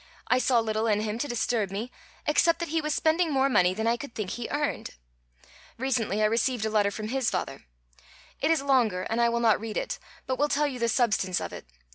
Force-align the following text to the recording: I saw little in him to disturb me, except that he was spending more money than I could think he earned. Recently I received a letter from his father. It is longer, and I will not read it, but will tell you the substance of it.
I 0.29 0.39
saw 0.39 0.59
little 0.59 0.87
in 0.87 1.01
him 1.01 1.19
to 1.19 1.27
disturb 1.27 1.69
me, 1.69 1.91
except 2.25 2.57
that 2.57 2.69
he 2.69 2.81
was 2.81 2.95
spending 2.95 3.31
more 3.31 3.49
money 3.49 3.75
than 3.75 3.85
I 3.85 3.97
could 3.97 4.15
think 4.15 4.31
he 4.31 4.49
earned. 4.49 4.95
Recently 5.77 6.23
I 6.23 6.25
received 6.25 6.65
a 6.65 6.71
letter 6.71 6.89
from 6.89 7.09
his 7.09 7.29
father. 7.29 7.65
It 8.39 8.49
is 8.49 8.63
longer, 8.63 9.03
and 9.03 9.21
I 9.21 9.29
will 9.29 9.39
not 9.41 9.59
read 9.61 9.77
it, 9.77 9.99
but 10.25 10.39
will 10.39 10.49
tell 10.49 10.65
you 10.65 10.79
the 10.79 10.89
substance 10.89 11.39
of 11.39 11.53
it. 11.53 11.67